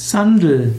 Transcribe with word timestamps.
Sandel. 0.00 0.76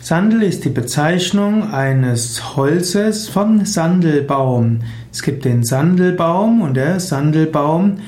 Sandel 0.00 0.44
ist 0.44 0.64
die 0.64 0.68
Bezeichnung 0.68 1.72
eines 1.72 2.54
Holzes 2.54 3.28
vom 3.28 3.66
Sandelbaum. 3.66 4.82
Es 5.10 5.24
gibt 5.24 5.44
den 5.44 5.64
Sandelbaum 5.64 6.62
und 6.62 6.74
der 6.74 7.00
Sandelbaum, 7.00 7.98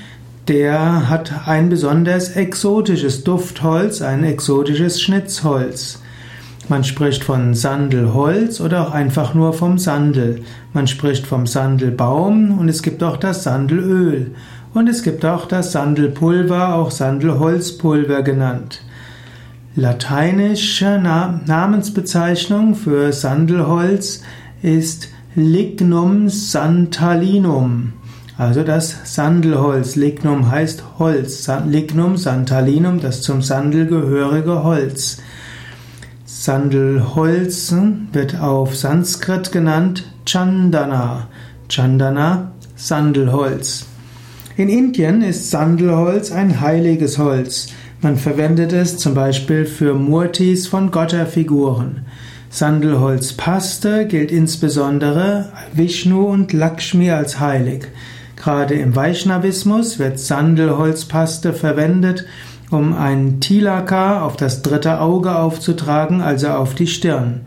der 0.46 1.09
hat 1.11 1.48
ein 1.48 1.69
besonders 1.69 2.37
exotisches 2.37 3.24
Duftholz, 3.24 4.03
ein 4.03 4.22
exotisches 4.22 5.03
Schnitzholz. 5.03 6.01
Man 6.69 6.85
spricht 6.85 7.24
von 7.24 7.54
Sandelholz 7.54 8.60
oder 8.60 8.87
auch 8.87 8.92
einfach 8.92 9.35
nur 9.35 9.53
vom 9.53 9.78
Sandel. 9.78 10.42
Man 10.72 10.87
spricht 10.87 11.26
vom 11.26 11.49
Sandelbaum 11.49 12.56
und 12.56 12.69
es 12.69 12.85
gibt 12.85 13.03
auch 13.03 13.17
das 13.17 13.42
Sandelöl. 13.42 14.31
Und 14.72 14.88
es 14.88 15.03
gibt 15.03 15.24
auch 15.24 15.47
das 15.47 15.72
Sandelpulver, 15.72 16.77
auch 16.77 16.92
Sandelholzpulver 16.92 18.23
genannt. 18.23 18.83
Lateinische 19.79 20.98
Namensbezeichnung 20.98 22.75
für 22.75 23.12
Sandelholz 23.12 24.23
ist 24.62 25.09
Lignum 25.35 26.30
santalinum. 26.30 27.93
Also 28.39 28.62
das 28.62 28.97
Sandelholz. 29.05 29.95
Lignum 29.95 30.51
heißt 30.51 30.83
Holz. 30.99 31.51
Lignum 31.66 32.16
santalinum, 32.16 33.02
das 33.02 33.21
zum 33.21 33.43
Sandel 33.43 33.87
gehörige 33.87 34.65
Holz. 34.65 35.19
Sandelholz 36.24 37.74
wird 38.15 38.41
auf 38.41 38.74
Sanskrit 38.74 39.52
genannt 39.52 40.11
Chandana. 40.24 41.29
Chandana, 41.69 42.52
Sandelholz. 42.77 43.85
In 44.57 44.71
Indien 44.71 45.21
ist 45.21 45.51
Sandelholz 45.51 46.33
ein 46.33 46.63
heiliges 46.63 47.19
Holz. 47.19 47.69
Man 48.06 48.16
verwendet 48.19 48.73
es 48.73 48.98
zum 48.98 49.15
Beispiel 49.15 49.65
für 49.66 49.95
Murtis 49.95 50.69
von 50.69 50.92
Götterfiguren. 50.92 52.06
Sandelholzpaste 52.51 54.07
gilt 54.07 54.30
insbesondere 54.30 55.48
Vishnu 55.73 56.29
und 56.29 56.52
Lakshmi 56.52 57.10
als 57.10 57.40
heilig. 57.40 57.88
Gerade 58.37 58.74
im 58.74 58.95
Vaishnavismus 58.95 59.98
wird 59.98 60.21
Sandelholzpaste 60.21 61.52
verwendet, 61.52 62.26
um 62.71 62.95
ein 62.95 63.40
Tilaka 63.40 64.22
auf 64.22 64.36
das 64.36 64.62
dritte 64.62 65.00
Auge 65.00 65.34
aufzutragen, 65.34 66.20
also 66.20 66.50
auf 66.50 66.76
die 66.76 66.86
Stirn. 66.86 67.41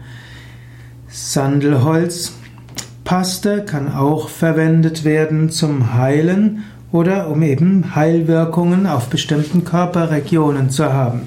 Sandelholzpaste 1.07 3.63
kann 3.63 3.93
auch 3.93 4.27
verwendet 4.27 5.05
werden 5.05 5.51
zum 5.51 5.93
Heilen 5.93 6.65
oder 6.91 7.29
um 7.29 7.43
eben 7.43 7.95
Heilwirkungen 7.95 8.87
auf 8.87 9.09
bestimmten 9.09 9.63
Körperregionen 9.63 10.69
zu 10.69 10.91
haben. 10.91 11.21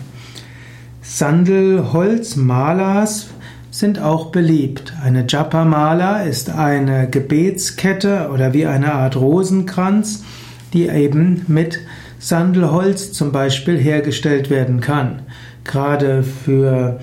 Sandelholzmalas 1.03 3.29
sind 3.71 4.01
auch 4.01 4.27
beliebt. 4.27 4.93
Eine 5.03 5.25
Japa-Mala 5.29 6.23
ist 6.23 6.51
eine 6.51 7.09
Gebetskette 7.09 8.29
oder 8.33 8.53
wie 8.53 8.67
eine 8.67 8.93
Art 8.93 9.17
Rosenkranz, 9.17 10.25
die 10.73 10.89
eben 10.89 11.45
mit 11.49 11.81
Sandelholz 12.19 13.13
zum 13.13 13.33
Beispiel 13.33 13.79
hergestellt 13.79 14.51
werden 14.51 14.81
kann. 14.81 15.23
Gerade 15.65 16.23
für 16.23 17.01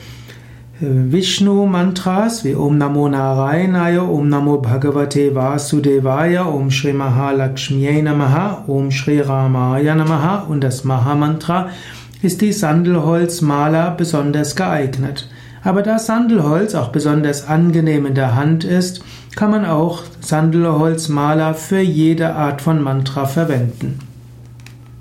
Vishnu-Mantras 0.82 2.46
wie 2.46 2.56
Om 2.56 2.78
Namo 2.78 3.10
Narayanaya, 3.10 4.02
Om 4.02 4.30
Namo 4.30 4.62
Bhagavate 4.62 5.36
Vasudevaya, 5.36 6.46
Om 6.46 6.72
Shri 6.72 6.94
Mahalakshmiye 6.94 8.02
Namaha, 8.02 8.66
Om 8.66 8.90
Shri 8.90 9.20
Ramaya 9.20 9.94
Namaha 9.94 10.48
und 10.48 10.62
das 10.62 10.86
Mahamantra 10.86 11.70
ist 12.22 12.40
die 12.40 12.54
Sandelholzmaler 12.54 13.92
besonders 13.92 14.56
geeignet. 14.56 15.28
Aber 15.66 15.82
da 15.82 16.00
Sandelholz 16.00 16.76
auch 16.76 16.94
besonders 16.94 17.46
angenehm 17.46 18.06
in 18.06 18.16
der 18.16 18.36
Hand 18.36 18.64
ist, 18.64 19.04
kann 19.36 19.52
man 19.52 19.66
auch 19.66 20.04
Sandelholzmaler 20.22 21.56
für 21.56 21.82
jede 21.82 22.36
Art 22.36 22.62
von 22.62 22.82
Mantra 22.82 23.26
verwenden. 23.26 24.00